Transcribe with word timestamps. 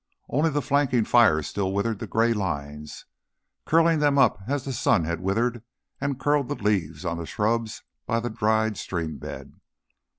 Only 0.29 0.49
the 0.49 0.63
flanking 0.63 1.03
fire 1.05 1.43
still 1.43 1.71
withered 1.71 1.99
the 1.99 2.07
gray 2.07 2.33
lines, 2.33 3.05
curling 3.67 3.99
them 3.99 4.17
up 4.17 4.39
as 4.47 4.65
the 4.65 4.73
sun 4.73 5.03
had 5.03 5.19
withered 5.21 5.61
and 5.99 6.19
curled 6.19 6.49
the 6.49 6.55
leaves 6.55 7.05
on 7.05 7.17
the 7.19 7.27
shrubs 7.27 7.83
by 8.07 8.19
the 8.19 8.31
dried 8.31 8.77
stream 8.77 9.19
bed. 9.19 9.59